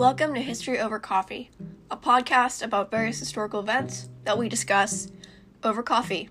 [0.00, 1.50] Welcome to History Over Coffee,
[1.90, 5.12] a podcast about various historical events that we discuss
[5.62, 6.30] over coffee.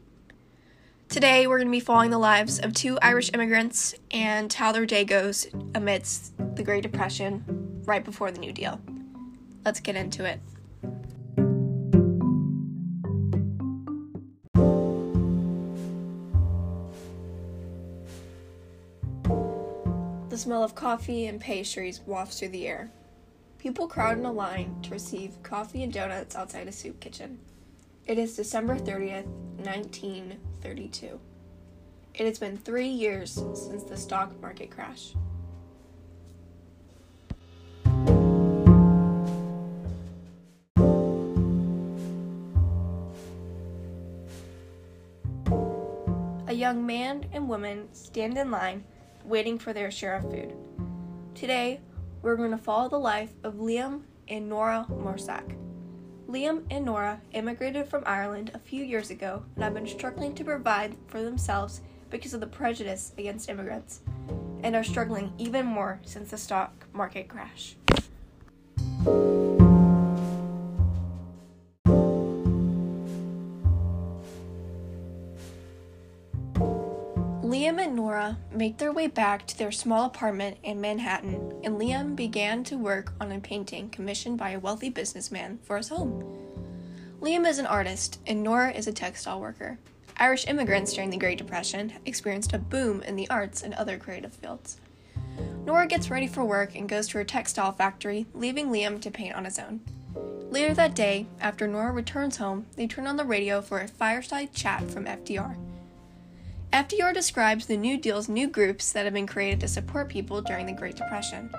[1.08, 4.88] Today, we're going to be following the lives of two Irish immigrants and how their
[4.88, 5.46] day goes
[5.76, 8.82] amidst the Great Depression right before the New Deal.
[9.64, 10.40] Let's get into it.
[20.32, 22.92] The smell of coffee and pastries wafts through the air.
[23.60, 27.40] People crowd in a line to receive coffee and donuts outside a soup kitchen.
[28.08, 29.26] It is December 30th,
[29.58, 31.20] 1932.
[32.14, 35.14] It has been three years since the stock market crash.
[46.48, 48.86] A young man and woman stand in line
[49.26, 50.56] waiting for their share of food.
[51.36, 51.82] Today,
[52.22, 55.56] we're going to follow the life of Liam and Nora Morsack.
[56.28, 60.44] Liam and Nora immigrated from Ireland a few years ago and have been struggling to
[60.44, 64.02] provide for themselves because of the prejudice against immigrants,
[64.64, 67.76] and are struggling even more since the stock market crash.
[77.60, 82.16] Liam and Nora make their way back to their small apartment in Manhattan, and Liam
[82.16, 86.24] began to work on a painting commissioned by a wealthy businessman for his home.
[87.20, 89.78] Liam is an artist, and Nora is a textile worker.
[90.16, 94.34] Irish immigrants during the Great Depression experienced a boom in the arts and other creative
[94.34, 94.78] fields.
[95.66, 99.36] Nora gets ready for work and goes to her textile factory, leaving Liam to paint
[99.36, 99.82] on his own.
[100.50, 104.54] Later that day, after Nora returns home, they turn on the radio for a fireside
[104.54, 105.58] chat from FDR.
[106.72, 110.68] FDR describes the New Deal's new groups that have been created to support people during
[110.68, 111.50] the Great Depression.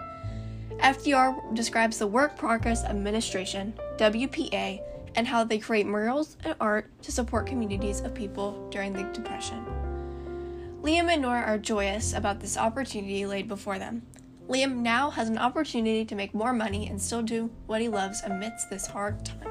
[0.79, 4.81] FDR describes the Work Progress Administration, WPA,
[5.17, 9.67] and how they create murals and art to support communities of people during the Depression.
[10.81, 14.03] Liam and Nora are joyous about this opportunity laid before them.
[14.49, 18.23] Liam now has an opportunity to make more money and still do what he loves
[18.23, 19.50] amidst this hard time.